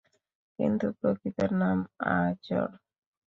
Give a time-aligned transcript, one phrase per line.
[0.59, 1.77] কিন্তু প্রকৃত নাম
[2.13, 2.69] আযর।